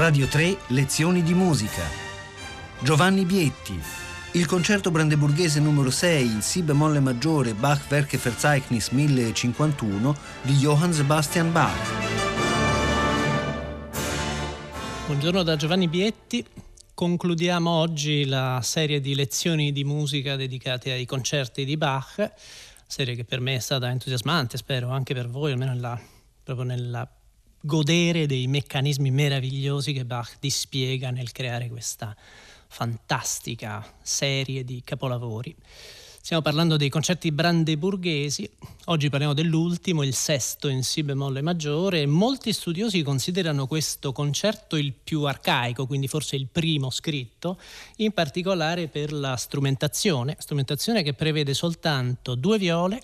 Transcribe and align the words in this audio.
Radio 0.00 0.26
3 0.28 0.56
Lezioni 0.68 1.22
di 1.22 1.34
musica. 1.34 1.82
Giovanni 2.78 3.26
Bietti. 3.26 3.78
Il 4.32 4.46
concerto 4.46 4.90
brandeburghese 4.90 5.60
numero 5.60 5.90
6 5.90 6.24
in 6.24 6.40
Si 6.40 6.62
bemolle 6.62 7.00
maggiore 7.00 7.52
Bach 7.52 7.84
Werke 7.90 8.16
Verzeichnis 8.16 8.88
1051 8.88 10.16
di 10.40 10.54
Johann 10.54 10.92
Sebastian 10.92 11.52
Bach. 11.52 11.76
Buongiorno 15.04 15.42
da 15.42 15.56
Giovanni 15.56 15.86
Bietti. 15.86 16.46
Concludiamo 16.94 17.68
oggi 17.68 18.24
la 18.24 18.60
serie 18.62 19.00
di 19.00 19.14
lezioni 19.14 19.70
di 19.70 19.84
musica 19.84 20.34
dedicate 20.34 20.92
ai 20.92 21.04
concerti 21.04 21.66
di 21.66 21.76
Bach, 21.76 22.32
serie 22.86 23.14
che 23.14 23.26
per 23.26 23.40
me 23.40 23.56
è 23.56 23.60
stata 23.60 23.90
entusiasmante, 23.90 24.56
spero 24.56 24.88
anche 24.88 25.12
per 25.12 25.28
voi, 25.28 25.52
almeno 25.52 25.74
nella, 25.74 26.00
proprio 26.42 26.64
nella 26.64 27.06
godere 27.60 28.26
dei 28.26 28.46
meccanismi 28.46 29.10
meravigliosi 29.10 29.92
che 29.92 30.04
Bach 30.04 30.36
dispiega 30.40 31.10
nel 31.10 31.32
creare 31.32 31.68
questa 31.68 32.16
fantastica 32.68 33.84
serie 34.02 34.64
di 34.64 34.82
capolavori. 34.84 35.54
Stiamo 36.22 36.42
parlando 36.42 36.76
dei 36.76 36.90
concerti 36.90 37.32
brandeburghesi, 37.32 38.48
oggi 38.86 39.08
parliamo 39.08 39.32
dell'ultimo, 39.32 40.02
il 40.02 40.14
sesto 40.14 40.68
in 40.68 40.84
Si 40.84 41.02
bemolle 41.02 41.40
maggiore. 41.40 42.04
Molti 42.06 42.52
studiosi 42.52 43.02
considerano 43.02 43.66
questo 43.66 44.12
concerto 44.12 44.76
il 44.76 44.92
più 44.92 45.22
arcaico, 45.22 45.86
quindi 45.86 46.08
forse 46.08 46.36
il 46.36 46.46
primo 46.46 46.90
scritto, 46.90 47.58
in 47.96 48.12
particolare 48.12 48.88
per 48.88 49.12
la 49.12 49.34
strumentazione, 49.36 50.36
strumentazione 50.38 51.02
che 51.02 51.14
prevede 51.14 51.54
soltanto 51.54 52.34
due 52.34 52.58
viole, 52.58 53.02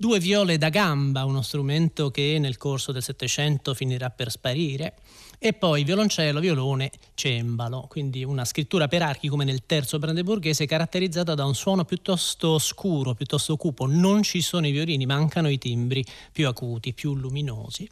due 0.00 0.20
viole 0.20 0.58
da 0.58 0.68
gamba, 0.68 1.24
uno 1.24 1.42
strumento 1.42 2.12
che 2.12 2.36
nel 2.38 2.56
corso 2.56 2.92
del 2.92 3.02
Settecento 3.02 3.74
finirà 3.74 4.10
per 4.10 4.30
sparire, 4.30 4.94
e 5.40 5.54
poi 5.54 5.82
violoncello, 5.82 6.38
violone, 6.38 6.92
cembalo, 7.14 7.86
quindi 7.88 8.22
una 8.22 8.44
scrittura 8.44 8.86
per 8.86 9.02
archi 9.02 9.26
come 9.26 9.42
nel 9.42 9.66
terzo 9.66 9.98
brandeburghese 9.98 10.66
caratterizzata 10.66 11.34
da 11.34 11.44
un 11.44 11.54
suono 11.56 11.84
piuttosto 11.84 12.60
scuro, 12.60 13.14
piuttosto 13.14 13.56
cupo, 13.56 13.86
non 13.86 14.22
ci 14.22 14.40
sono 14.40 14.68
i 14.68 14.70
violini, 14.70 15.04
mancano 15.04 15.48
i 15.48 15.58
timbri 15.58 16.04
più 16.30 16.46
acuti, 16.46 16.94
più 16.94 17.16
luminosi. 17.16 17.88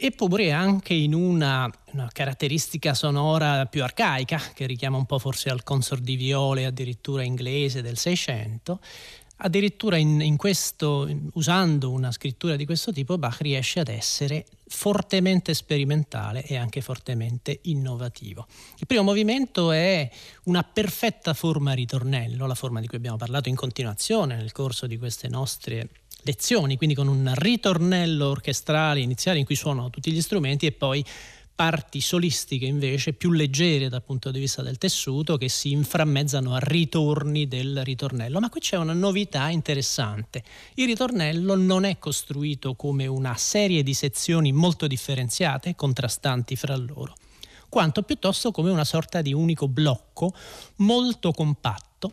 Eppure 0.00 0.52
anche 0.52 0.94
in 0.94 1.14
una, 1.14 1.68
una, 1.86 2.08
caratteristica 2.12 2.94
sonora 2.94 3.66
più 3.66 3.82
arcaica, 3.82 4.40
che 4.54 4.66
richiama 4.66 4.96
un 4.96 5.06
po' 5.06 5.18
forse 5.18 5.50
al 5.50 5.64
consort 5.64 6.02
di 6.02 6.14
viole 6.14 6.64
addirittura 6.64 7.24
inglese 7.24 7.82
del 7.82 7.96
Seicento, 7.96 8.78
Addirittura 9.40 9.96
in, 9.96 10.20
in 10.20 10.36
questo, 10.36 11.08
usando 11.34 11.90
una 11.92 12.10
scrittura 12.10 12.56
di 12.56 12.64
questo 12.64 12.92
tipo, 12.92 13.18
Bach 13.18 13.40
riesce 13.40 13.78
ad 13.78 13.88
essere 13.88 14.46
fortemente 14.66 15.54
sperimentale 15.54 16.44
e 16.44 16.56
anche 16.56 16.80
fortemente 16.80 17.60
innovativo. 17.62 18.46
Il 18.78 18.86
primo 18.86 19.04
movimento 19.04 19.70
è 19.70 20.10
una 20.44 20.64
perfetta 20.64 21.34
forma 21.34 21.72
ritornello, 21.72 22.46
la 22.46 22.56
forma 22.56 22.80
di 22.80 22.88
cui 22.88 22.96
abbiamo 22.96 23.16
parlato 23.16 23.48
in 23.48 23.54
continuazione 23.54 24.34
nel 24.34 24.50
corso 24.50 24.88
di 24.88 24.98
queste 24.98 25.28
nostre 25.28 25.88
lezioni, 26.22 26.76
quindi 26.76 26.96
con 26.96 27.06
un 27.06 27.32
ritornello 27.34 28.28
orchestrale 28.28 29.00
iniziale 29.00 29.38
in 29.38 29.44
cui 29.44 29.54
suonano 29.54 29.88
tutti 29.88 30.10
gli 30.10 30.20
strumenti 30.20 30.66
e 30.66 30.72
poi 30.72 31.04
parti 31.58 32.00
solistiche 32.00 32.66
invece 32.66 33.14
più 33.14 33.32
leggere 33.32 33.88
dal 33.88 34.04
punto 34.04 34.30
di 34.30 34.38
vista 34.38 34.62
del 34.62 34.78
tessuto 34.78 35.36
che 35.36 35.48
si 35.48 35.72
inframmezzano 35.72 36.54
a 36.54 36.60
ritorni 36.60 37.48
del 37.48 37.82
ritornello. 37.82 38.38
Ma 38.38 38.48
qui 38.48 38.60
c'è 38.60 38.76
una 38.76 38.92
novità 38.92 39.48
interessante. 39.48 40.44
Il 40.74 40.86
ritornello 40.86 41.56
non 41.56 41.82
è 41.82 41.98
costruito 41.98 42.76
come 42.76 43.08
una 43.08 43.34
serie 43.34 43.82
di 43.82 43.92
sezioni 43.92 44.52
molto 44.52 44.86
differenziate, 44.86 45.74
contrastanti 45.74 46.54
fra 46.54 46.76
loro, 46.76 47.16
quanto 47.68 48.02
piuttosto 48.02 48.52
come 48.52 48.70
una 48.70 48.84
sorta 48.84 49.20
di 49.20 49.32
unico 49.32 49.66
blocco 49.66 50.32
molto 50.76 51.32
compatto 51.32 52.12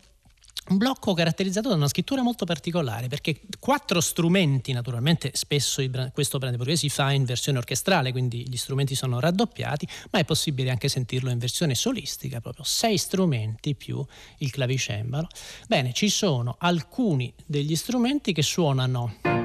un 0.67 0.77
blocco 0.77 1.13
caratterizzato 1.13 1.69
da 1.69 1.75
una 1.75 1.87
scrittura 1.87 2.23
molto 2.23 2.45
particolare, 2.45 3.07
perché 3.07 3.41
quattro 3.59 4.01
strumenti, 4.01 4.71
naturalmente 4.71 5.31
spesso 5.33 5.83
questo 6.11 6.37
brandeburghese 6.37 6.77
si 6.77 6.89
fa 6.89 7.11
in 7.11 7.23
versione 7.23 7.59
orchestrale, 7.59 8.11
quindi 8.11 8.47
gli 8.49 8.57
strumenti 8.57 8.95
sono 8.95 9.19
raddoppiati, 9.19 9.87
ma 10.11 10.19
è 10.19 10.25
possibile 10.25 10.71
anche 10.71 10.87
sentirlo 10.87 11.29
in 11.29 11.37
versione 11.37 11.75
solistica, 11.75 12.41
proprio 12.41 12.63
sei 12.63 12.97
strumenti 12.97 13.75
più 13.75 14.03
il 14.39 14.51
clavicembalo. 14.51 15.27
Bene, 15.67 15.93
ci 15.93 16.09
sono 16.09 16.55
alcuni 16.57 17.31
degli 17.45 17.75
strumenti 17.75 18.33
che 18.33 18.41
suonano 18.41 19.44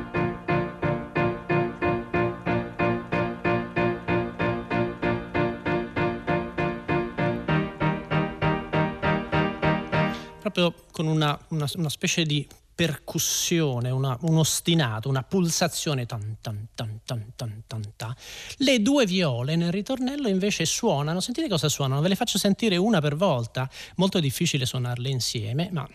proprio 10.51 10.85
con 10.91 11.07
una, 11.07 11.39
una, 11.49 11.69
una 11.75 11.89
specie 11.89 12.25
di 12.25 12.47
percussione, 12.81 13.91
una, 13.91 14.17
un 14.23 14.39
ostinato, 14.39 15.11
una 15.11 15.23
pulsazione 15.23 16.07
tan, 16.07 16.39
tan, 16.41 16.69
tan, 16.75 17.01
tan, 17.05 17.33
tan, 17.37 17.63
tan, 17.67 17.93
tan. 17.95 18.15
Le 18.57 18.81
due 18.81 19.05
viole 19.05 19.55
nel 19.55 19.71
ritornello 19.71 20.29
invece 20.29 20.65
suonano, 20.65 21.21
sentite 21.21 21.47
cosa 21.47 21.69
suonano, 21.69 22.01
ve 22.01 22.09
le 22.09 22.17
faccio 22.17 22.39
sentire 22.39 22.79
una 22.79 23.03
per 23.03 23.17
volta, 23.17 23.69
molto 23.97 24.19
difficile 24.19 24.65
suonarle 24.65 25.11
insieme, 25.11 25.69
ma 25.73 25.87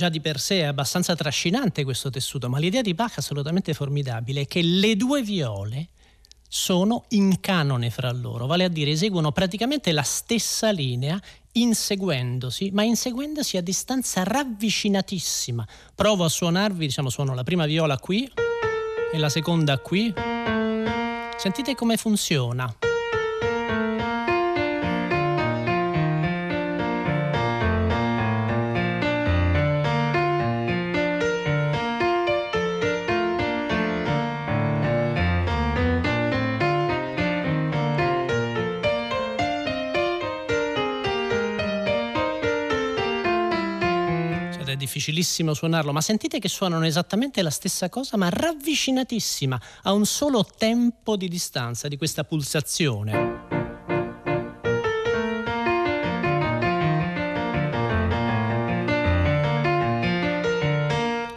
già 0.00 0.08
di 0.08 0.20
per 0.22 0.40
sé 0.40 0.60
è 0.60 0.64
abbastanza 0.64 1.14
trascinante 1.14 1.84
questo 1.84 2.08
tessuto, 2.08 2.48
ma 2.48 2.58
l'idea 2.58 2.80
di 2.80 2.94
Bach 2.94 3.16
è 3.16 3.18
assolutamente 3.18 3.74
formidabile, 3.74 4.42
è 4.42 4.46
che 4.46 4.62
le 4.62 4.96
due 4.96 5.22
viole 5.22 5.88
sono 6.48 7.04
in 7.10 7.38
canone 7.40 7.90
fra 7.90 8.10
loro, 8.10 8.46
vale 8.46 8.64
a 8.64 8.68
dire 8.68 8.92
eseguono 8.92 9.30
praticamente 9.30 9.92
la 9.92 10.02
stessa 10.02 10.70
linea 10.70 11.20
inseguendosi, 11.52 12.70
ma 12.72 12.82
inseguendosi 12.82 13.58
a 13.58 13.62
distanza 13.62 14.22
ravvicinatissima. 14.22 15.68
Provo 15.94 16.24
a 16.24 16.30
suonarvi, 16.30 16.86
diciamo 16.86 17.10
suono 17.10 17.34
la 17.34 17.44
prima 17.44 17.66
viola 17.66 17.98
qui 17.98 18.26
e 19.12 19.18
la 19.18 19.28
seconda 19.28 19.78
qui. 19.80 20.14
Sentite 21.36 21.74
come 21.74 21.98
funziona. 21.98 22.89
Difficilissimo 45.00 45.54
suonarlo, 45.54 45.92
ma 45.92 46.02
sentite 46.02 46.38
che 46.38 46.48
suonano 46.48 46.84
esattamente 46.84 47.40
la 47.40 47.50
stessa 47.50 47.88
cosa, 47.88 48.18
ma 48.18 48.28
ravvicinatissima 48.28 49.60
a 49.84 49.92
un 49.92 50.04
solo 50.04 50.44
tempo 50.44 51.16
di 51.16 51.28
distanza 51.28 51.88
di 51.88 51.96
questa 51.96 52.22
pulsazione. 52.22 53.39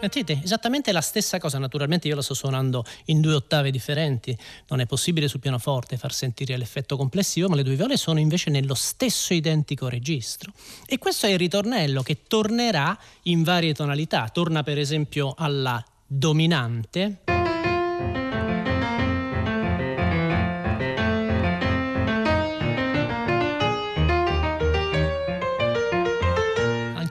Sentite, 0.04 0.42
esattamente 0.44 0.92
la 0.92 1.00
stessa 1.00 1.40
cosa, 1.40 1.58
naturalmente 1.60 2.10
io 2.10 2.16
la 2.16 2.22
sto 2.22 2.34
suonando 2.34 2.84
in 3.06 3.22
due 3.22 3.36
ottave 3.36 3.72
differenti, 3.72 4.38
non 4.68 4.82
è 4.82 4.86
possibile 4.86 5.30
sul 5.30 5.40
pianoforte 5.40 5.96
far 5.96 6.12
sentire 6.12 6.58
l'effetto 6.58 6.98
complessivo, 6.98 7.48
ma 7.48 7.56
le 7.56 7.64
due 7.64 7.78
viole 7.78 7.96
sono 7.96 8.20
invece 8.20 8.50
nello 8.50 8.74
stesso 8.74 9.34
identico 9.34 9.88
registro. 9.88 10.52
E 10.86 10.98
questo 10.98 11.28
è 11.28 11.30
il 11.30 11.38
ritornello 11.38 12.02
che 12.02 12.24
tornerà 12.28 13.00
in 13.24 13.44
varie 13.44 13.74
tonalità, 13.74 14.28
torna 14.28 14.62
per 14.62 14.78
esempio 14.78 15.36
alla 15.38 15.82
dominante. 16.06 17.43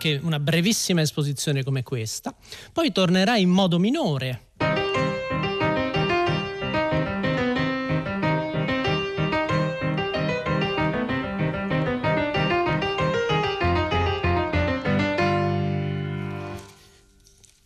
anche 0.02 0.18
una 0.20 0.40
brevissima 0.40 1.00
esposizione 1.00 1.62
come 1.62 1.84
questa, 1.84 2.34
poi 2.72 2.90
tornerà 2.90 3.36
in 3.36 3.50
modo 3.50 3.78
minore 3.78 4.46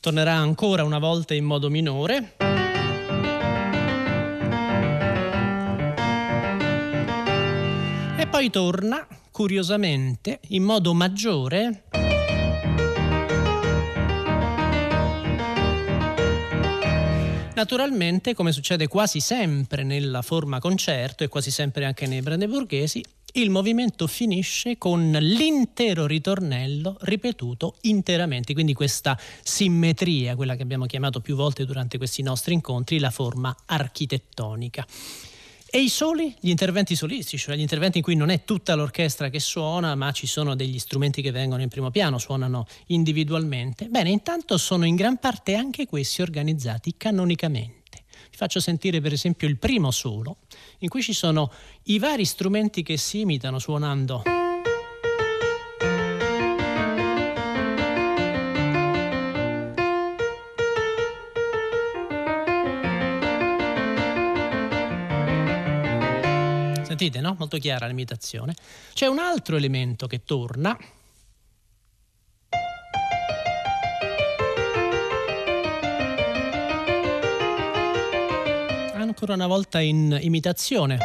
tornerà 0.00 0.34
ancora 0.34 0.84
una 0.84 1.00
volta 1.00 1.34
in 1.34 1.44
modo 1.44 1.68
minore. 1.68 2.36
E 8.16 8.26
poi 8.28 8.48
torna, 8.50 9.04
curiosamente, 9.32 10.38
in 10.50 10.62
modo 10.62 10.94
maggiore 10.94 11.85
Naturalmente, 17.56 18.34
come 18.34 18.52
succede 18.52 18.86
quasi 18.86 19.18
sempre 19.18 19.82
nella 19.82 20.20
forma 20.20 20.58
concerto 20.58 21.24
e 21.24 21.28
quasi 21.28 21.50
sempre 21.50 21.86
anche 21.86 22.06
nei 22.06 22.20
brandeburghesi, 22.20 23.02
il 23.32 23.48
movimento 23.48 24.06
finisce 24.06 24.76
con 24.76 25.10
l'intero 25.10 26.06
ritornello 26.06 26.98
ripetuto 27.00 27.76
interamente, 27.82 28.52
quindi 28.52 28.74
questa 28.74 29.18
simmetria, 29.42 30.36
quella 30.36 30.54
che 30.54 30.62
abbiamo 30.62 30.84
chiamato 30.84 31.20
più 31.20 31.34
volte 31.34 31.64
durante 31.64 31.96
questi 31.96 32.20
nostri 32.20 32.52
incontri, 32.52 32.98
la 32.98 33.10
forma 33.10 33.56
architettonica. 33.64 34.86
E 35.68 35.80
i 35.80 35.88
soli, 35.88 36.34
gli 36.40 36.48
interventi 36.48 36.94
solistici, 36.94 37.38
cioè 37.38 37.56
gli 37.56 37.60
interventi 37.60 37.98
in 37.98 38.04
cui 38.04 38.14
non 38.14 38.30
è 38.30 38.44
tutta 38.44 38.74
l'orchestra 38.76 39.28
che 39.28 39.40
suona, 39.40 39.94
ma 39.96 40.12
ci 40.12 40.26
sono 40.26 40.54
degli 40.54 40.78
strumenti 40.78 41.22
che 41.22 41.32
vengono 41.32 41.62
in 41.62 41.68
primo 41.68 41.90
piano, 41.90 42.18
suonano 42.18 42.66
individualmente. 42.86 43.86
Bene, 43.86 44.10
intanto 44.10 44.58
sono 44.58 44.86
in 44.86 44.94
gran 44.94 45.18
parte 45.18 45.54
anche 45.54 45.86
questi 45.86 46.22
organizzati 46.22 46.94
canonicamente. 46.96 48.04
Vi 48.30 48.36
faccio 48.36 48.60
sentire 48.60 49.00
per 49.00 49.12
esempio 49.12 49.48
il 49.48 49.58
primo 49.58 49.90
solo, 49.90 50.38
in 50.78 50.88
cui 50.88 51.02
ci 51.02 51.12
sono 51.12 51.52
i 51.84 51.98
vari 51.98 52.24
strumenti 52.24 52.82
che 52.82 52.96
si 52.96 53.20
imitano 53.20 53.58
suonando. 53.58 54.45
Sentite, 66.96 67.20
no? 67.20 67.36
Molto 67.38 67.58
chiara 67.58 67.86
l'imitazione. 67.86 68.54
C'è 68.94 69.06
un 69.06 69.18
altro 69.18 69.56
elemento 69.56 70.06
che 70.06 70.24
torna, 70.24 70.74
ancora 78.94 79.34
una 79.34 79.46
volta 79.46 79.78
in 79.78 80.16
imitazione. 80.22 80.98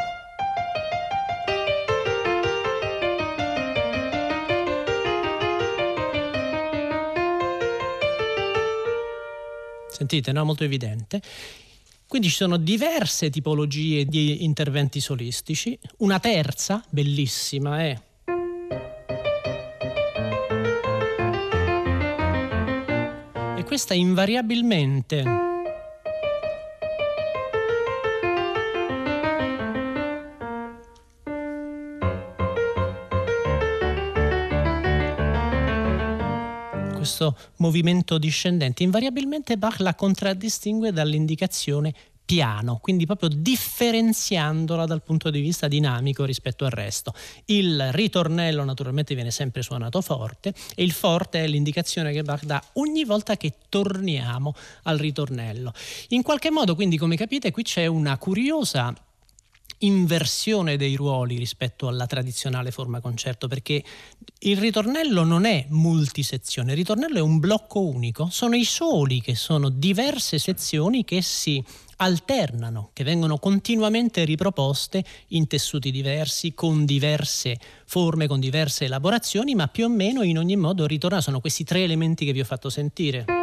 Sentite, 9.90 10.32
no? 10.32 10.46
Molto 10.46 10.64
evidente. 10.64 11.22
Quindi 12.12 12.28
ci 12.28 12.36
sono 12.36 12.58
diverse 12.58 13.30
tipologie 13.30 14.04
di 14.04 14.44
interventi 14.44 15.00
solistici. 15.00 15.80
Una 16.00 16.20
terza, 16.20 16.84
bellissima, 16.90 17.80
è 17.80 17.98
e 23.56 23.64
questa 23.64 23.94
invariabilmente 23.94 25.51
questo 37.22 37.38
movimento 37.58 38.18
discendente. 38.18 38.82
Invariabilmente 38.82 39.58
Bach 39.58 39.80
la 39.80 39.94
contraddistingue 39.94 40.92
dall'indicazione 40.92 41.94
piano, 42.26 42.80
quindi 42.82 43.06
proprio 43.06 43.30
differenziandola 43.30 44.86
dal 44.86 45.04
punto 45.04 45.30
di 45.30 45.42
vista 45.42 45.68
dinamico 45.68 46.24
rispetto 46.24 46.66
al 46.66 46.72
resto. 46.72 47.14
Il 47.46 47.92
ritornello 47.92 48.64
naturalmente 48.64 49.14
viene 49.14 49.32
sempre 49.32 49.62
suonato 49.62 50.02
forte 50.02 50.54
e 50.74 50.84
il 50.84 50.94
forte 50.94 51.44
è 51.44 51.48
l'indicazione 51.48 52.12
che 52.12 52.24
Bach 52.24 52.44
dà 52.44 52.64
ogni 52.74 53.04
volta 53.04 53.38
che 53.38 53.54
torniamo 53.70 54.56
al 54.84 54.98
ritornello. 54.98 55.74
In 56.10 56.24
qualche 56.24 56.50
modo, 56.50 56.74
quindi, 56.74 56.98
come 56.98 57.18
capite, 57.18 57.52
qui 57.52 57.64
c'è 57.64 57.86
una 57.86 58.18
curiosa 58.18 58.94
inversione 59.82 60.78
dei 60.78 60.96
ruoli 60.96 61.38
rispetto 61.38 61.88
alla 61.88 62.06
tradizionale 62.06 62.72
forma 62.72 63.00
concerto, 63.00 63.48
perché 63.48 63.84
il 64.40 64.58
ritornello 64.58 65.24
non 65.24 65.46
è 65.46 65.66
multisezione, 65.70 66.72
il 66.72 66.78
ritornello 66.78 67.18
è 67.18 67.22
un 67.22 67.40
blocco 67.40 67.82
unico, 67.82 68.28
sono 68.32 68.56
i 68.56 68.66
soli 68.66 69.22
che 69.22 69.36
sono 69.36 69.70
diverse 69.70 70.38
sezioni 70.38 71.04
che 71.04 71.22
si 71.22 71.64
alternano, 71.98 72.90
che 72.94 73.04
vengono 73.04 73.38
continuamente 73.38 74.24
riproposte 74.26 75.04
in 75.30 75.48
tessuti 75.48 75.92
diversi, 75.92 76.54
con 76.54 76.86
diverse 76.86 77.58
forme, 77.86 78.28
con 78.28 78.40
diverse 78.40 78.86
elaborazioni, 78.86 79.54
ma 79.54 79.68
più 79.68 79.86
o 79.86 79.90
meno 79.90 80.24
in 80.24 80.38
ogni 80.38 80.56
modo 80.56 80.88
ritornano, 80.88 81.22
sono 81.22 81.40
questi 81.40 81.64
tre 81.64 81.84
elementi 81.84 82.26
che 82.26 82.34
vi 82.34 82.40
ho 82.42 82.46
fatto 82.46 82.70
sentire. 82.70 83.41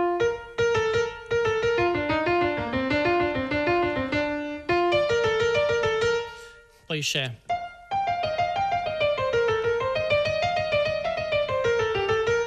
C'è. 7.01 7.25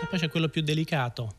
E 0.02 0.08
poi 0.10 0.20
c'è 0.20 0.30
quello 0.30 0.50
più 0.50 0.62
delicato. 0.62 1.36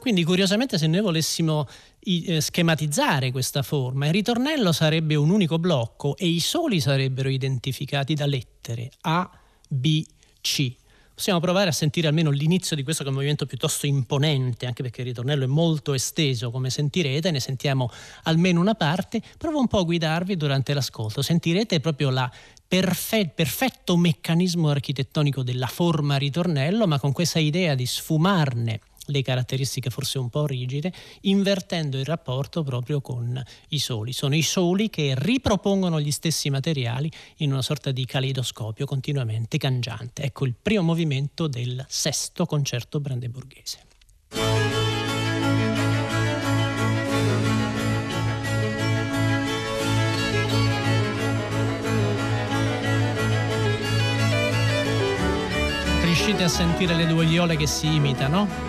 Quindi 0.00 0.24
curiosamente 0.24 0.78
se 0.78 0.86
noi 0.86 1.02
volessimo 1.02 1.68
eh, 2.00 2.40
schematizzare 2.40 3.30
questa 3.30 3.62
forma, 3.62 4.06
il 4.06 4.12
ritornello 4.12 4.72
sarebbe 4.72 5.14
un 5.16 5.28
unico 5.28 5.58
blocco 5.58 6.16
e 6.16 6.26
i 6.26 6.40
soli 6.40 6.80
sarebbero 6.80 7.28
identificati 7.28 8.14
da 8.14 8.24
lettere 8.24 8.90
A, 9.02 9.30
B, 9.68 10.04
C 10.40 10.86
possiamo 11.18 11.40
provare 11.40 11.70
a 11.70 11.72
sentire 11.72 12.06
almeno 12.06 12.30
l'inizio 12.30 12.76
di 12.76 12.84
questo 12.84 13.02
che 13.02 13.08
è 13.08 13.10
un 13.10 13.16
movimento 13.16 13.44
piuttosto 13.44 13.86
imponente, 13.86 14.66
anche 14.66 14.84
perché 14.84 15.00
il 15.00 15.08
ritornello 15.08 15.42
è 15.42 15.48
molto 15.48 15.92
esteso, 15.92 16.52
come 16.52 16.70
sentirete, 16.70 17.32
ne 17.32 17.40
sentiamo 17.40 17.90
almeno 18.22 18.60
una 18.60 18.76
parte. 18.76 19.20
Provo 19.36 19.58
un 19.58 19.66
po' 19.66 19.80
a 19.80 19.82
guidarvi 19.82 20.36
durante 20.36 20.72
l'ascolto, 20.74 21.20
sentirete 21.20 21.80
proprio 21.80 22.10
la 22.10 22.30
Perfe- 22.68 23.32
perfetto 23.34 23.96
meccanismo 23.96 24.68
architettonico 24.68 25.42
della 25.42 25.68
forma 25.68 26.18
ritornello, 26.18 26.86
ma 26.86 27.00
con 27.00 27.12
questa 27.12 27.38
idea 27.38 27.74
di 27.74 27.86
sfumarne 27.86 28.80
le 29.08 29.22
caratteristiche 29.22 29.90
forse 29.90 30.18
un 30.18 30.28
po' 30.28 30.46
rigide, 30.46 30.92
invertendo 31.22 31.98
il 31.98 32.04
rapporto 32.04 32.62
proprio 32.62 33.00
con 33.00 33.42
i 33.68 33.78
soli. 33.78 34.12
Sono 34.12 34.34
i 34.34 34.42
soli 34.42 34.90
che 34.90 35.14
ripropongono 35.16 36.00
gli 36.00 36.10
stessi 36.10 36.50
materiali 36.50 37.10
in 37.38 37.52
una 37.52 37.62
sorta 37.62 37.90
di 37.90 38.04
caleidoscopio 38.04 38.86
continuamente 38.86 39.58
cangiante. 39.58 40.22
Ecco 40.22 40.46
il 40.46 40.54
primo 40.60 40.82
movimento 40.82 41.46
del 41.46 41.84
sesto 41.88 42.46
concerto 42.46 43.00
brandeburghese. 43.00 43.86
riuscite 56.28 56.42
a 56.42 56.48
sentire 56.48 56.94
le 56.94 57.06
due 57.06 57.24
viole 57.24 57.56
che 57.56 57.66
si 57.66 57.94
imitano? 57.94 58.67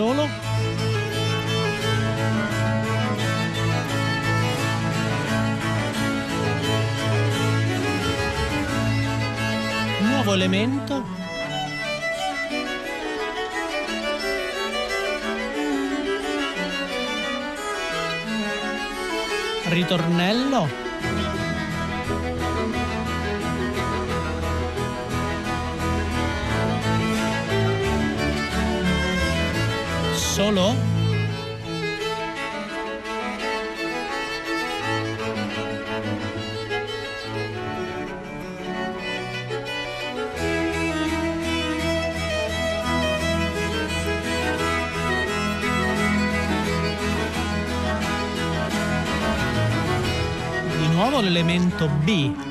Solo. 0.00 0.26
Nuovo 10.00 10.32
elemento. 10.32 11.04
Ritornello. 19.68 20.66
Solo 30.40 30.74
nuovo 50.92 51.20
l'elemento 51.20 51.88
B. 52.02 52.49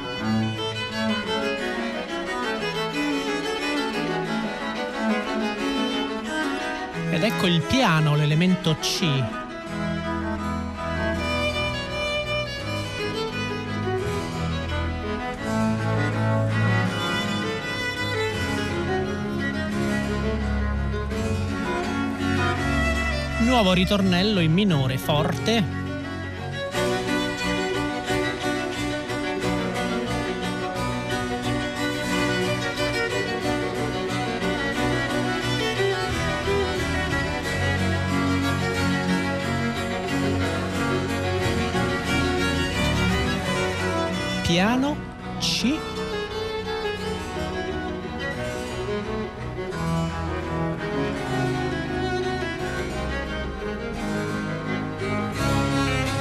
Ed 7.40 7.46
ecco 7.46 7.56
il 7.56 7.62
piano, 7.62 8.16
l'elemento 8.18 8.76
C. 8.82 9.24
Nuovo 23.46 23.72
ritornello 23.72 24.42
in 24.42 24.52
minore 24.52 24.98
forte 24.98 25.89
piano 44.60 44.98
C. 45.40 45.74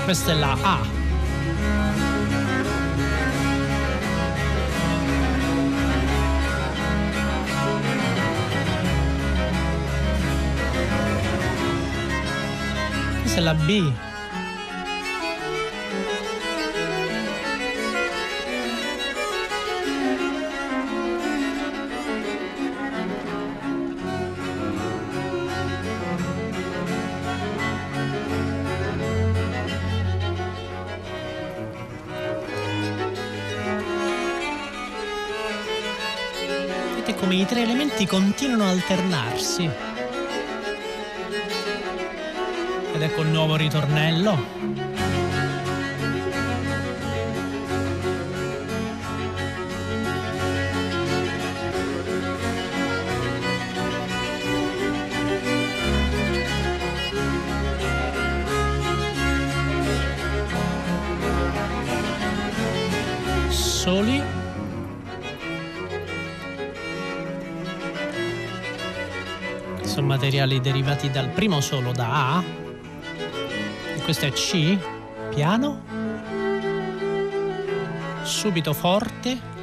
Questa 0.05 0.31
è 0.31 0.35
la 0.37 0.57
A. 0.63 0.79
Questa 13.21 13.41
è 13.41 13.43
la 13.43 13.55
B 13.55 14.08
tre 37.49 37.63
elementi 37.63 38.05
continuano 38.05 38.65
a 38.65 38.69
alternarsi. 38.69 39.71
Ed 42.93 43.01
ecco 43.01 43.23
il 43.23 43.29
nuovo 43.29 43.57
ritornello. 43.57 44.58
Sono 69.89 70.07
materiali 70.07 70.61
derivati 70.61 71.11
dal 71.11 71.29
primo 71.29 71.61
solo 71.61 71.93
da 71.93 72.37
A. 72.37 72.45
E 73.97 74.01
questo 74.03 74.27
è 74.27 74.31
C 74.31 74.77
piano. 75.31 75.83
Subito 78.23 78.75
forte 78.75 79.58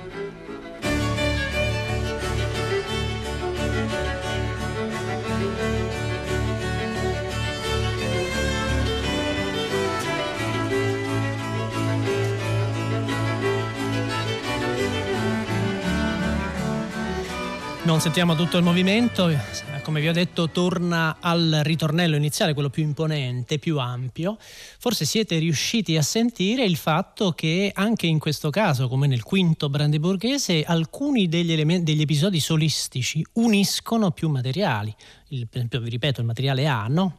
sentiamo 18.05 18.35
tutto 18.35 18.57
il 18.57 18.63
movimento, 18.63 19.35
come 19.81 19.99
vi 19.99 20.07
ho 20.07 20.13
detto, 20.13 20.51
torna 20.51 21.17
al 21.19 21.61
ritornello 21.63 22.15
iniziale, 22.15 22.53
quello 22.53 22.69
più 22.69 22.83
imponente, 22.83 23.57
più 23.57 23.79
ampio. 23.79 24.37
Forse 24.77 25.05
siete 25.05 25.39
riusciti 25.39 25.97
a 25.97 26.03
sentire 26.03 26.63
il 26.65 26.75
fatto 26.75 27.31
che 27.31 27.71
anche 27.73 28.05
in 28.05 28.19
questo 28.19 28.51
caso, 28.51 28.87
come 28.87 29.07
nel 29.07 29.23
quinto 29.23 29.69
brandeburghese, 29.69 30.63
alcuni 30.63 31.27
degli, 31.27 31.51
elementi, 31.51 31.83
degli 31.83 32.01
episodi 32.01 32.39
solistici 32.39 33.25
uniscono 33.33 34.11
più 34.11 34.29
materiali. 34.29 34.95
Il, 35.29 35.47
per 35.47 35.57
esempio, 35.57 35.79
vi 35.79 35.89
ripeto, 35.89 36.19
il 36.19 36.27
materiale 36.27 36.67
A, 36.67 36.85
no? 36.87 37.17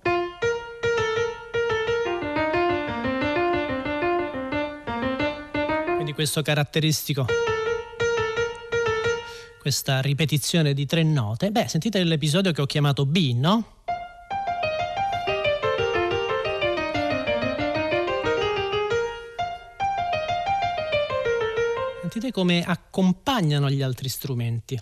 Quindi 5.97 6.12
questo 6.12 6.43
caratteristico 6.43 7.26
questa 9.67 10.01
ripetizione 10.01 10.75
di 10.75 10.87
tre 10.87 11.03
note. 11.03 11.51
Beh, 11.51 11.67
sentite 11.67 12.05
l'episodio 12.05 12.53
che 12.53 12.63
ho 12.63 12.67
chiamato 12.67 13.05
B, 13.05 13.33
no? 13.35 13.65
Sentite 22.01 22.31
come 22.31 22.63
accompagnano 22.63 23.69
gli 23.69 23.83
altri 23.83 24.09
strumenti. 24.09 24.79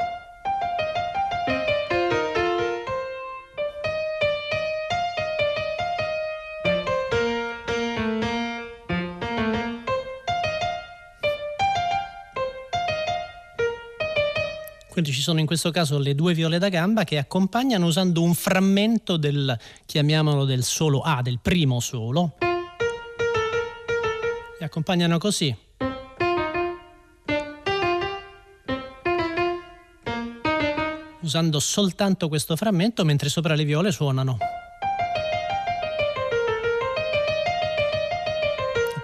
Quindi 15.05 15.21
ci 15.21 15.27
sono 15.29 15.41
in 15.41 15.45
questo 15.45 15.71
caso 15.71 15.99
le 15.99 16.15
due 16.15 16.33
viole 16.33 16.57
da 16.57 16.71
gamba 16.71 17.05
che 17.05 17.19
accompagnano 17.19 17.85
usando 17.85 18.23
un 18.23 18.33
frammento 18.33 19.19
del, 19.19 19.55
chiamiamolo 19.85 20.47
del 20.47 20.63
solo 20.63 21.01
A, 21.01 21.21
del 21.21 21.41
primo 21.43 21.79
solo. 21.79 22.37
E 24.59 24.65
accompagnano 24.65 25.19
così. 25.19 25.55
Usando 31.21 31.61
soltanto 31.61 32.29
questo 32.29 32.57
frammento 32.57 33.05
mentre 33.05 33.29
sopra 33.29 33.55
le 33.55 33.65
viole 33.65 33.93
suonano. 33.93 34.39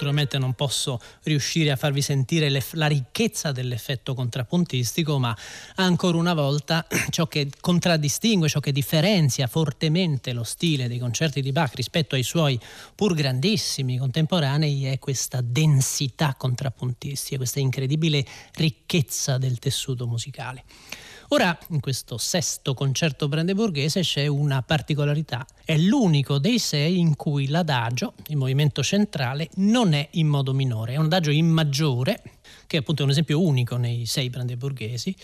Naturalmente 0.00 0.38
non 0.38 0.54
posso 0.54 0.98
riuscire 1.24 1.70
a 1.70 1.76
farvi 1.76 2.00
sentire 2.00 2.48
le, 2.48 2.64
la 2.72 2.86
ricchezza 2.86 3.52
dell'effetto 3.52 4.14
contrappuntistico, 4.14 5.18
ma 5.18 5.36
ancora 5.74 6.16
una 6.16 6.32
volta 6.32 6.86
ciò 7.10 7.26
che 7.26 7.50
contraddistingue, 7.60 8.48
ciò 8.48 8.60
che 8.60 8.72
differenzia 8.72 9.46
fortemente 9.46 10.32
lo 10.32 10.42
stile 10.42 10.88
dei 10.88 10.98
concerti 10.98 11.42
di 11.42 11.52
Bach 11.52 11.74
rispetto 11.74 12.14
ai 12.14 12.22
suoi 12.22 12.58
pur 12.94 13.12
grandissimi 13.14 13.98
contemporanei 13.98 14.86
è 14.86 14.98
questa 14.98 15.42
densità 15.42 16.34
contrappuntistica, 16.34 17.36
questa 17.36 17.60
incredibile 17.60 18.24
ricchezza 18.54 19.36
del 19.36 19.58
tessuto 19.58 20.06
musicale. 20.06 20.64
Ora, 21.32 21.56
in 21.68 21.78
questo 21.78 22.18
sesto 22.18 22.74
concerto 22.74 23.28
brandeburghese 23.28 24.00
c'è 24.00 24.26
una 24.26 24.62
particolarità. 24.62 25.46
È 25.64 25.76
l'unico 25.76 26.38
dei 26.38 26.58
sei 26.58 26.98
in 26.98 27.14
cui 27.14 27.46
l'adagio, 27.46 28.14
il 28.26 28.36
movimento 28.36 28.82
centrale, 28.82 29.48
non 29.56 29.92
è 29.92 30.08
in 30.14 30.26
modo 30.26 30.52
minore, 30.52 30.94
è 30.94 30.96
un 30.96 31.04
adagio 31.04 31.30
in 31.30 31.46
maggiore, 31.48 32.20
che 32.66 32.78
appunto 32.78 33.02
è 33.02 33.04
un 33.04 33.12
esempio 33.12 33.40
unico 33.40 33.76
nei 33.76 34.06
sei 34.06 34.28
brandeburghesi. 34.28 35.14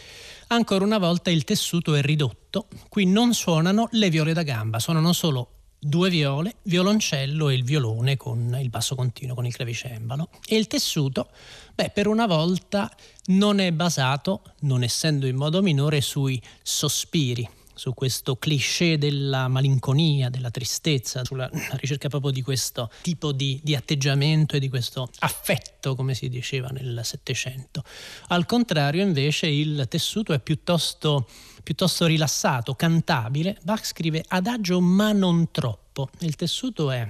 Ancora 0.49 0.85
una 0.85 0.99
volta 0.99 1.31
il 1.31 1.43
tessuto 1.43 1.97
è 1.97 2.03
ridotto, 2.03 2.69
qui 2.89 3.05
non 3.05 3.35
suonano 3.35 3.89
le 3.91 4.09
viole 4.09 4.33
da 4.33 4.45
gamba, 4.45 4.79
suonano 4.79 5.13
solo 5.13 5.56
due 5.87 6.11
viole, 6.11 6.57
violoncello 6.63 7.49
e 7.49 7.55
il 7.55 7.65
violone 7.65 8.17
con 8.17 8.57
il 8.61 8.69
basso 8.69 8.95
continuo, 8.95 9.35
con 9.35 9.47
il 9.47 9.55
clavicembalo. 9.55 10.29
E 10.47 10.57
il 10.57 10.67
tessuto, 10.67 11.29
beh, 11.75 11.91
per 11.91 12.07
una 12.07 12.27
volta 12.27 12.91
non 13.27 13.61
è 13.61 13.71
basato, 13.73 14.43
non 14.61 14.83
essendo 14.83 15.27
in 15.27 15.37
modo 15.37 15.63
minore, 15.63 16.01
sui 16.01 16.41
sospiri, 16.63 17.49
su 17.77 17.93
questo 17.93 18.37
cliché 18.37 18.97
della 18.97 19.49
malinconia, 19.49 20.31
della 20.31 20.51
tristezza, 20.51 21.25
sulla 21.25 21.49
ricerca 21.73 22.09
proprio 22.09 22.33
di 22.33 22.43
questo 22.43 22.91
tipo 23.03 23.33
di, 23.33 23.61
di 23.63 23.77
atteggiamento 23.77 24.57
e 24.57 24.59
di 24.59 24.69
questo 24.69 25.09
affetto, 25.19 25.95
come 25.95 26.15
si 26.15 26.29
diceva 26.29 26.69
nel 26.69 27.01
Settecento. 27.05 27.85
Al 28.29 28.47
contrario, 28.47 29.03
invece, 29.03 29.47
il 29.47 29.87
tessuto 29.89 30.33
è 30.33 30.41
piuttosto, 30.41 31.29
piuttosto 31.63 32.07
rilassato, 32.07 32.75
cantabile. 32.75 33.59
Bach 33.63 33.87
scrive 33.87 34.25
adagio 34.27 34.81
ma 34.81 35.13
non 35.13 35.51
troppo. 35.51 36.09
Il 36.21 36.35
tessuto 36.35 36.91
è 36.91 37.07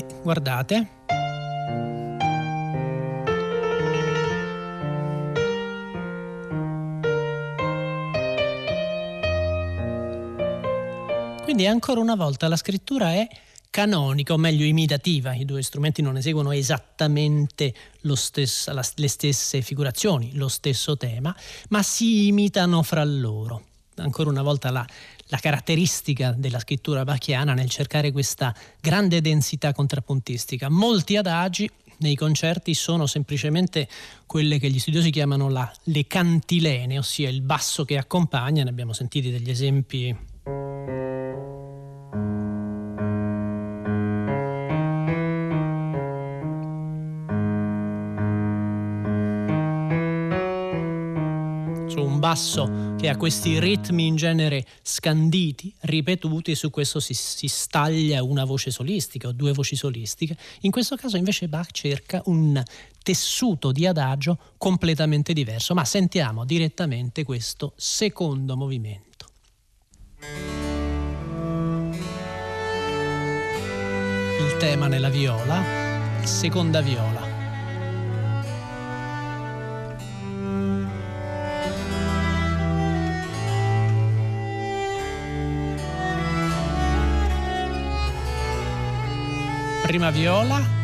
e 0.00 0.20
guardate 0.22 0.98
quindi 11.44 11.66
ancora 11.66 12.00
una 12.00 12.14
volta 12.14 12.48
la 12.48 12.56
scrittura 12.56 13.12
è 13.12 13.28
canonica, 13.70 14.32
o 14.32 14.36
meglio 14.36 14.64
imitativa. 14.64 15.34
I 15.34 15.44
due 15.44 15.62
strumenti 15.62 16.02
non 16.02 16.16
eseguono 16.16 16.52
esattamente 16.52 17.74
stesso, 18.14 18.72
la, 18.72 18.84
le 18.96 19.08
stesse 19.08 19.62
figurazioni, 19.62 20.34
lo 20.34 20.48
stesso 20.48 20.96
tema, 20.96 21.34
ma 21.68 21.82
si 21.82 22.26
imitano 22.28 22.82
fra 22.82 23.04
loro. 23.04 23.64
Ancora 23.96 24.30
una 24.30 24.42
volta 24.42 24.70
la, 24.70 24.86
la 25.30 25.38
caratteristica 25.38 26.34
della 26.36 26.58
scrittura 26.58 27.04
bachiana 27.04 27.54
nel 27.54 27.70
cercare 27.70 28.12
questa 28.12 28.54
grande 28.80 29.20
densità 29.20 29.72
contrappuntistica. 29.72 30.68
Molti 30.68 31.16
adagi 31.16 31.70
nei 31.98 32.16
concerti 32.16 32.74
sono 32.74 33.06
semplicemente 33.06 33.88
quelle 34.26 34.58
che 34.58 34.70
gli 34.70 34.78
studiosi 34.78 35.10
chiamano 35.10 35.48
la, 35.48 35.70
le 35.84 36.06
cantilene, 36.06 36.98
ossia 36.98 37.28
il 37.28 37.42
basso 37.42 37.84
che 37.84 37.96
accompagna, 37.96 38.64
ne 38.64 38.70
abbiamo 38.70 38.92
sentiti 38.92 39.30
degli 39.30 39.50
esempi 39.50 40.28
basso 52.30 52.89
che 53.00 53.08
ha 53.08 53.16
questi 53.16 53.58
ritmi 53.58 54.08
in 54.08 54.16
genere 54.16 54.66
scanditi, 54.82 55.72
ripetuti, 55.80 56.54
su 56.54 56.68
questo 56.68 57.00
si, 57.00 57.14
si 57.14 57.48
staglia 57.48 58.22
una 58.22 58.44
voce 58.44 58.70
solistica 58.70 59.28
o 59.28 59.32
due 59.32 59.52
voci 59.54 59.74
solistiche. 59.74 60.36
In 60.60 60.70
questo 60.70 60.96
caso 60.96 61.16
invece 61.16 61.48
Bach 61.48 61.70
cerca 61.70 62.20
un 62.26 62.62
tessuto 63.02 63.72
di 63.72 63.86
adagio 63.86 64.36
completamente 64.58 65.32
diverso, 65.32 65.72
ma 65.72 65.86
sentiamo 65.86 66.44
direttamente 66.44 67.24
questo 67.24 67.72
secondo 67.74 68.54
movimento. 68.54 69.28
Il 74.40 74.56
tema 74.58 74.88
nella 74.88 75.08
viola, 75.08 75.62
seconda 76.24 76.82
viola. 76.82 77.19
Prima 89.90 90.12
viola. 90.12 90.79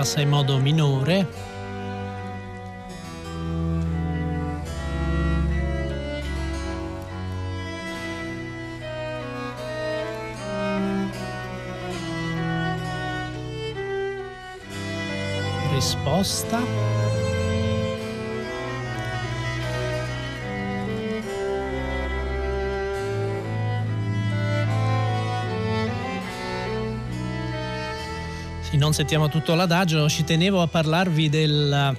Passa 0.00 0.22
in 0.22 0.30
modo 0.30 0.58
minore. 0.58 1.26
Risposta. 15.70 16.89
Non 28.76 28.92
sentiamo 28.92 29.28
tutto 29.28 29.54
l'adagio, 29.54 30.08
ci 30.08 30.22
tenevo 30.22 30.62
a 30.62 30.68
parlarvi 30.68 31.28
del, 31.28 31.96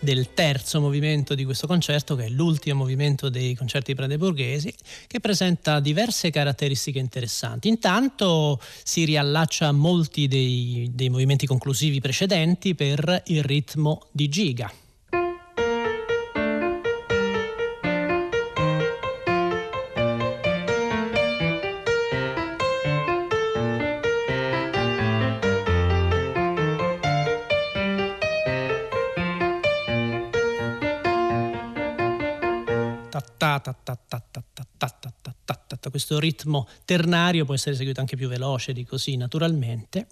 del 0.00 0.34
terzo 0.34 0.80
movimento 0.80 1.34
di 1.36 1.44
questo 1.44 1.68
concerto, 1.68 2.16
che 2.16 2.24
è 2.24 2.28
l'ultimo 2.28 2.80
movimento 2.80 3.28
dei 3.28 3.54
concerti 3.54 3.94
brandeburghesi, 3.94 4.74
che 5.06 5.20
presenta 5.20 5.78
diverse 5.78 6.30
caratteristiche 6.30 6.98
interessanti. 6.98 7.68
Intanto 7.68 8.60
si 8.82 9.04
riallaccia 9.04 9.68
a 9.68 9.72
molti 9.72 10.26
dei, 10.26 10.90
dei 10.92 11.08
movimenti 11.08 11.46
conclusivi 11.46 12.00
precedenti 12.00 12.74
per 12.74 13.22
il 13.26 13.44
ritmo 13.44 14.06
di 14.10 14.28
giga. 14.28 14.72
Questo 35.90 36.18
ritmo 36.18 36.68
ternario 36.84 37.44
può 37.44 37.54
essere 37.54 37.72
eseguito 37.72 38.00
anche 38.00 38.16
più 38.16 38.28
veloce 38.28 38.72
di 38.72 38.84
così 38.84 39.16
naturalmente. 39.16 40.06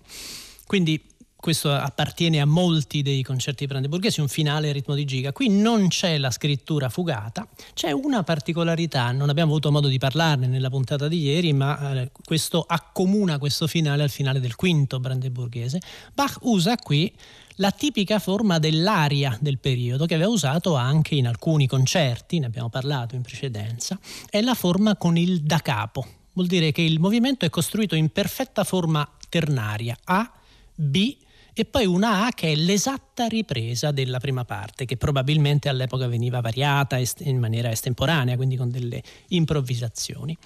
Quindi 0.66 1.02
questo 1.40 1.72
appartiene 1.72 2.40
a 2.40 2.44
molti 2.44 3.00
dei 3.00 3.22
concerti 3.22 3.66
brandeburghesi, 3.66 4.20
un 4.20 4.26
finale 4.26 4.70
a 4.70 4.72
ritmo 4.72 4.96
di 4.96 5.04
giga. 5.04 5.32
Qui 5.32 5.48
non 5.48 5.87
c'è 5.87 6.18
la 6.18 6.32
scrittura 6.32 6.88
fugata, 6.88 7.46
c'è 7.74 7.92
una 7.92 8.24
particolarità, 8.24 9.12
non 9.12 9.28
abbiamo 9.28 9.52
avuto 9.52 9.70
modo 9.70 9.87
di 9.87 9.98
parlarne 9.98 10.48
nella 10.48 10.68
puntata 10.68 11.06
di 11.06 11.20
ieri, 11.20 11.52
ma 11.52 12.08
questo 12.24 12.64
accomuna 12.66 13.38
questo 13.38 13.68
finale 13.68 14.02
al 14.02 14.11
finale 14.11 14.40
del 14.40 14.56
quinto 14.56 14.98
brandeburghese. 14.98 15.80
Bach 16.12 16.38
usa 16.40 16.74
qui 16.74 17.14
la 17.61 17.71
tipica 17.71 18.18
forma 18.18 18.59
dell'aria 18.59 19.37
del 19.40 19.59
periodo 19.59 20.07
che 20.07 20.14
aveva 20.14 20.31
usato 20.31 20.75
anche 20.75 21.14
in 21.14 21.27
alcuni 21.27 21.66
concerti, 21.66 22.38
ne 22.38 22.47
abbiamo 22.47 22.68
parlato 22.68 23.14
in 23.14 23.23
precedenza, 23.23 23.99
è 24.31 24.40
la 24.40 24.55
forma 24.55 24.97
con 24.97 25.16
il 25.16 25.42
da 25.42 25.59
capo. 25.59 26.07
Vuol 26.33 26.47
dire 26.47 26.71
che 26.71 26.83
il 26.83 27.01
movimento 27.01 27.44
è 27.44 27.51
costruito 27.51 27.97
in 27.97 28.11
perfetta 28.11 28.62
forma 28.62 29.09
ternaria, 29.29 29.97
A, 30.05 30.33
B, 30.75 31.16
e 31.53 31.64
poi 31.64 31.87
una 31.87 32.27
A 32.27 32.31
che 32.31 32.53
è 32.53 32.55
l'esatta 32.55 33.27
ripresa 33.27 33.90
della 33.90 34.21
prima 34.21 34.44
parte, 34.44 34.85
che 34.85 34.97
probabilmente 34.97 35.68
all'epoca 35.68 36.07
veniva 36.07 36.40
variata 36.40 37.01
in 37.18 37.38
maniera 37.38 37.73
estemporanea, 37.73 38.37
quindi 38.37 38.55
con 38.55 38.71
delle 38.71 39.03
improvvisazioni. 39.29 40.38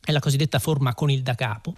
È 0.00 0.12
la 0.12 0.20
cosiddetta 0.20 0.60
forma 0.60 0.94
con 0.94 1.10
il 1.10 1.22
da 1.22 1.34
capo. 1.34 1.74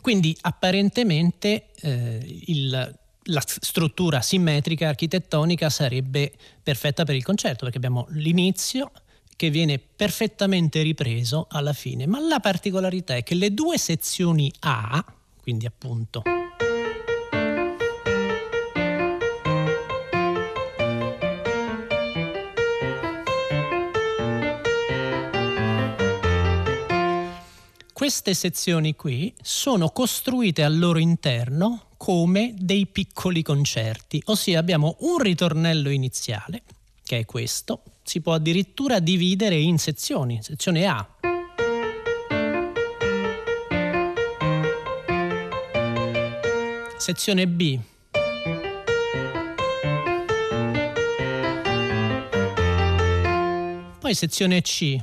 Quindi 0.00 0.34
apparentemente 0.40 1.72
eh, 1.82 2.42
il 2.46 3.00
la 3.26 3.42
struttura 3.44 4.20
simmetrica 4.20 4.88
architettonica 4.88 5.70
sarebbe 5.70 6.32
perfetta 6.62 7.04
per 7.04 7.14
il 7.14 7.22
concerto 7.22 7.64
perché 7.64 7.76
abbiamo 7.76 8.06
l'inizio 8.10 8.90
che 9.36 9.50
viene 9.50 9.78
perfettamente 9.78 10.82
ripreso 10.82 11.46
alla 11.50 11.72
fine, 11.72 12.06
ma 12.06 12.20
la 12.20 12.40
particolarità 12.40 13.16
è 13.16 13.22
che 13.22 13.34
le 13.34 13.52
due 13.52 13.78
sezioni 13.78 14.52
A, 14.60 15.04
quindi 15.40 15.66
appunto 15.66 16.22
queste 28.02 28.34
sezioni 28.34 28.96
qui 28.96 29.32
sono 29.40 29.90
costruite 29.90 30.64
al 30.64 30.76
loro 30.76 30.98
interno 30.98 31.90
come 32.02 32.52
dei 32.58 32.86
piccoli 32.86 33.42
concerti, 33.42 34.20
ossia 34.24 34.58
abbiamo 34.58 34.96
un 35.02 35.18
ritornello 35.18 35.88
iniziale, 35.88 36.64
che 37.04 37.18
è 37.20 37.24
questo, 37.24 37.84
si 38.02 38.20
può 38.20 38.32
addirittura 38.32 38.98
dividere 38.98 39.54
in 39.54 39.78
sezioni, 39.78 40.42
sezione 40.42 40.84
A. 40.84 41.08
Sezione 46.96 47.46
B. 47.46 47.78
Poi 54.00 54.14
sezione 54.14 54.60
C. 54.62 54.96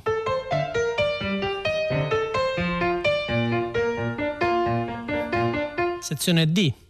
Sezione 6.02 6.52
D. 6.52 6.88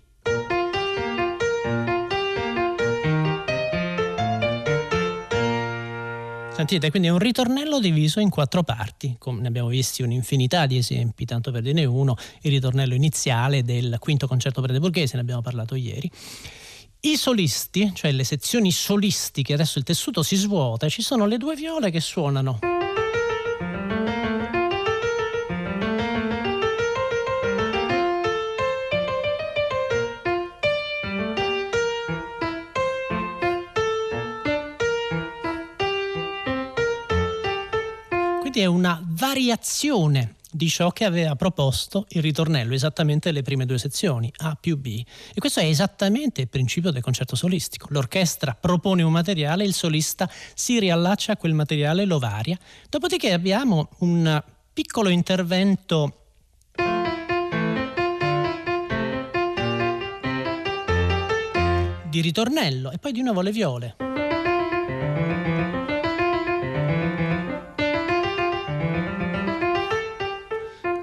Sentite, 6.69 6.91
quindi 6.91 7.07
è 7.07 7.11
un 7.11 7.17
ritornello 7.17 7.79
diviso 7.79 8.19
in 8.19 8.29
quattro 8.29 8.61
parti, 8.61 9.17
ne 9.39 9.47
abbiamo 9.47 9.69
visti 9.69 10.03
un'infinità 10.03 10.67
di 10.67 10.77
esempi, 10.77 11.25
tanto 11.25 11.49
per 11.49 11.63
dirne 11.63 11.83
uno, 11.85 12.15
il 12.41 12.51
ritornello 12.51 12.93
iniziale 12.93 13.63
del 13.63 13.95
quinto 13.97 14.27
concerto 14.27 14.61
brandeburghese, 14.61 15.15
ne 15.15 15.21
abbiamo 15.21 15.41
parlato 15.41 15.73
ieri. 15.73 16.11
I 16.99 17.17
solisti, 17.17 17.91
cioè 17.95 18.11
le 18.11 18.23
sezioni 18.23 18.71
solistiche, 18.71 19.53
adesso 19.53 19.79
il 19.79 19.83
tessuto 19.83 20.21
si 20.21 20.35
svuota 20.35 20.87
ci 20.89 21.01
sono 21.01 21.25
le 21.25 21.37
due 21.37 21.55
viole 21.55 21.89
che 21.89 22.01
suonano. 22.01 22.59
È 38.59 38.65
una 38.65 39.01
variazione 39.03 40.35
di 40.51 40.67
ciò 40.67 40.91
che 40.91 41.05
aveva 41.05 41.35
proposto 41.35 42.05
il 42.09 42.21
ritornello, 42.21 42.73
esattamente 42.73 43.31
le 43.31 43.41
prime 43.41 43.65
due 43.65 43.77
sezioni, 43.77 44.31
A 44.37 44.57
più 44.59 44.77
B. 44.77 45.03
E 45.33 45.39
questo 45.39 45.59
è 45.59 45.65
esattamente 45.65 46.41
il 46.41 46.47
principio 46.47 46.91
del 46.91 47.01
concerto 47.01 47.35
solistico. 47.35 47.87
L'orchestra 47.91 48.55
propone 48.59 49.03
un 49.03 49.11
materiale, 49.11 49.63
il 49.63 49.73
solista 49.73 50.29
si 50.53 50.79
riallaccia 50.79 51.33
a 51.33 51.37
quel 51.37 51.53
materiale 51.53 52.05
lo 52.05 52.19
varia. 52.19 52.57
Dopodiché 52.89 53.31
abbiamo 53.31 53.89
un 53.99 54.43
piccolo 54.73 55.09
intervento 55.09 56.15
di 62.09 62.21
ritornello 62.21 62.91
e 62.91 62.97
poi 62.97 63.11
di 63.11 63.21
nuovo 63.21 63.41
le 63.41 63.51
viole. 63.51 64.08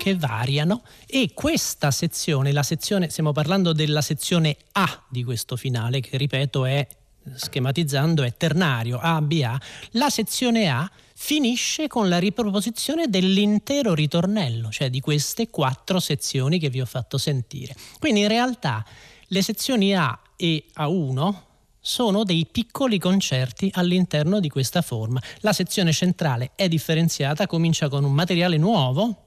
Che 0.06 0.14
variano 0.14 0.82
e 1.04 1.32
questa 1.34 1.90
sezione, 1.90 2.52
la 2.52 2.62
sezione, 2.62 3.10
stiamo 3.10 3.32
parlando 3.32 3.72
della 3.72 4.02
sezione 4.02 4.56
A 4.72 5.02
di 5.08 5.24
questo 5.24 5.56
finale, 5.56 5.98
che 5.98 6.16
ripeto 6.16 6.64
è 6.64 6.86
schematizzando 7.34 8.22
è 8.22 8.36
ternario 8.36 9.00
A-B-A, 9.02 9.60
la 9.92 10.08
sezione 10.08 10.70
A 10.70 10.88
finisce 11.12 11.88
con 11.88 12.08
la 12.08 12.20
riproposizione 12.20 13.08
dell'intero 13.08 13.94
ritornello, 13.94 14.70
cioè 14.70 14.90
di 14.90 15.00
queste 15.00 15.50
quattro 15.50 15.98
sezioni 15.98 16.60
che 16.60 16.70
vi 16.70 16.80
ho 16.80 16.86
fatto 16.86 17.18
sentire. 17.18 17.74
Quindi 17.98 18.20
in 18.20 18.28
realtà 18.28 18.86
le 19.26 19.42
sezioni 19.42 19.96
A 19.96 20.16
e 20.36 20.66
A1 20.76 21.34
sono 21.80 22.22
dei 22.22 22.46
piccoli 22.48 23.00
concerti 23.00 23.72
all'interno 23.74 24.38
di 24.38 24.50
questa 24.50 24.82
forma. 24.82 25.20
La 25.40 25.52
sezione 25.52 25.92
centrale 25.92 26.52
è 26.54 26.68
differenziata, 26.68 27.48
comincia 27.48 27.88
con 27.88 28.04
un 28.04 28.12
materiale 28.12 28.56
nuovo, 28.56 29.25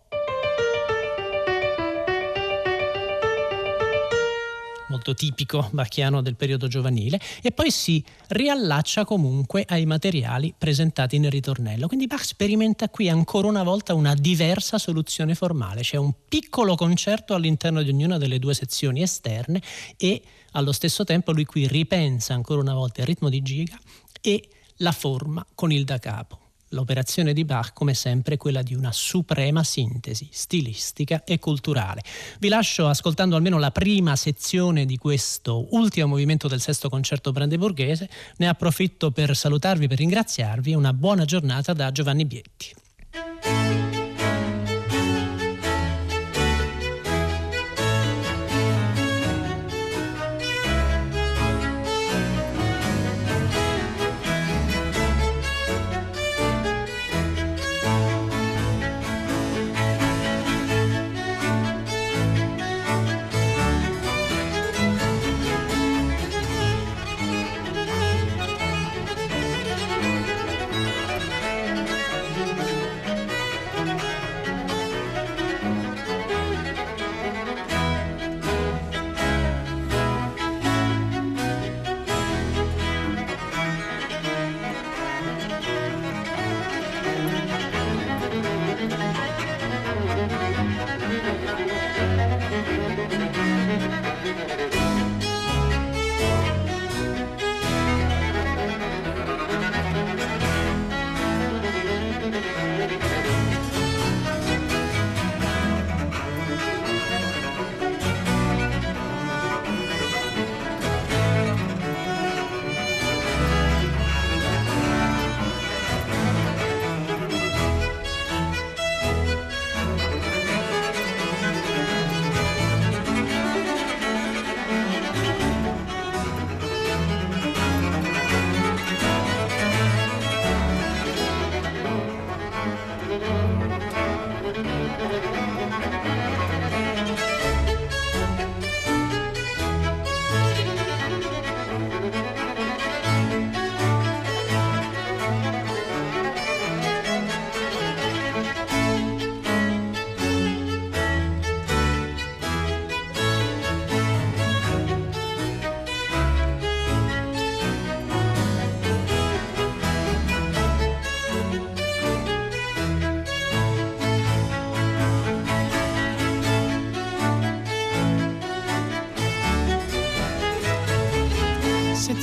molto 5.10 5.14
tipico 5.14 5.68
bacchiano 5.72 6.22
del 6.22 6.36
periodo 6.36 6.68
giovanile, 6.68 7.20
e 7.42 7.52
poi 7.52 7.72
si 7.72 8.04
riallaccia 8.28 9.06
comunque 9.06 9.66
ai 9.68 9.86
materiali 9.86 10.54
presentati 10.56 11.18
nel 11.20 11.32
ritornello. 11.32 11.88
Quindi 11.88 12.08
Bach 12.08 12.24
sperimenta 12.24 12.90
qui 12.90 13.10
ancora 13.10 13.48
una 13.48 13.64
volta 13.64 13.94
una 13.94 14.14
diversa 14.14 14.78
soluzione 14.78 15.36
formale, 15.36 15.82
c'è 15.82 15.98
un 15.98 16.14
piccolo 16.28 16.76
concerto 16.76 17.34
all'interno 17.34 17.82
di 17.82 17.90
ognuna 17.90 18.18
delle 18.18 18.40
due 18.40 18.54
sezioni 18.54 19.02
esterne 19.02 19.62
e 19.98 20.22
allo 20.52 20.72
stesso 20.72 21.04
tempo 21.04 21.32
lui 21.32 21.46
qui 21.46 21.68
ripensa 21.68 22.34
ancora 22.34 22.62
una 22.62 22.74
volta 22.74 23.02
il 23.02 23.08
ritmo 23.08 23.30
di 23.30 23.42
giga 23.42 23.78
e 24.22 24.50
la 24.78 24.92
forma 24.92 25.46
con 25.56 25.72
il 25.72 25.84
da 25.84 26.00
capo. 26.00 26.49
L'operazione 26.70 27.34
di 27.34 27.46
Bach, 27.46 27.74
come 27.74 27.94
sempre, 27.94 28.36
è 28.36 28.38
quella 28.38 28.62
di 28.62 28.76
una 28.76 28.92
suprema 28.92 29.64
sintesi 29.64 30.28
stilistica 30.32 31.24
e 31.24 31.40
culturale. 31.40 32.04
Vi 32.40 32.48
lascio 32.48 32.88
ascoltando 32.88 33.36
almeno 33.36 33.58
la 33.58 33.72
prima 33.72 34.16
sezione 34.16 34.86
di 34.86 34.98
questo 34.98 35.68
ultimo 35.76 36.08
movimento 36.08 36.48
del 36.48 36.62
sesto 36.62 36.90
concerto 36.90 37.32
brandeburghese. 37.32 38.10
Ne 38.38 38.48
approfitto 38.48 39.10
per 39.12 39.36
salutarvi, 39.36 39.88
per 39.88 39.98
ringraziarvi. 39.98 40.76
Una 40.76 40.94
buona 40.94 41.26
giornata 41.26 41.74
da 41.74 41.92
Giovanni 41.92 42.26
Bietti. 42.26 42.74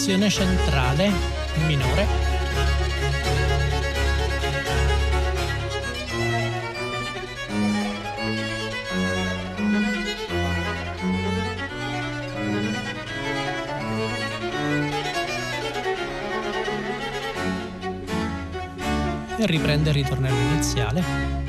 Sezione 0.06 0.30
centrale 0.30 1.10
minore. 1.66 2.06
e 19.38 19.44
riprende 19.44 19.88
il 19.90 19.94
ritornello 19.96 20.38
iniziale. 20.52 21.45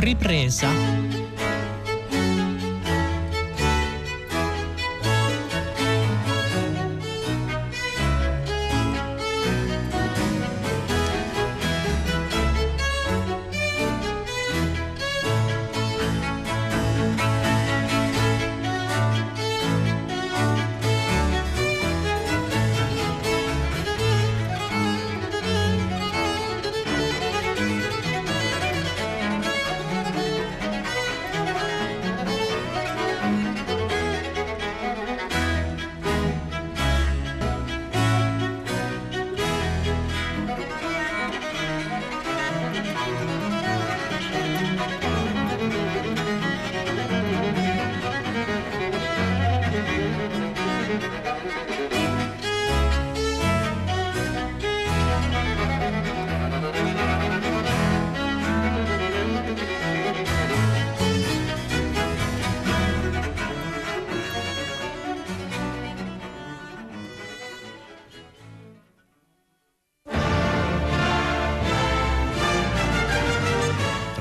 Ripresa 0.00 0.68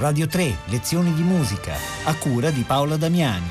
Radio 0.09 0.25
3, 0.25 0.57
lezioni 0.69 1.13
di 1.13 1.21
musica, 1.21 1.75
a 2.05 2.15
cura 2.15 2.49
di 2.49 2.63
Paola 2.63 2.97
Damiani. 2.97 3.45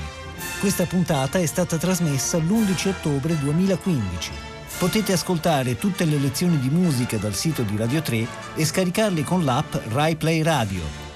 Questa 0.59 0.87
puntata 0.87 1.39
è 1.39 1.47
stata 1.47 1.77
trasmessa 1.77 2.37
l'11 2.39 2.89
ottobre 2.89 3.39
2015. 3.39 4.33
Potete 4.77 5.13
ascoltare 5.13 5.77
tutte 5.79 6.05
le 6.05 6.19
lezioni 6.19 6.59
di 6.59 6.69
musica 6.69 7.17
dal 7.17 7.35
sito 7.35 7.63
di 7.63 7.77
Radio 7.77 8.03
3 8.03 8.27
e 8.57 8.65
scaricarle 8.65 9.23
con 9.23 9.45
l'app 9.45 9.73
RaiPlay 9.73 10.43
Radio. 10.43 11.08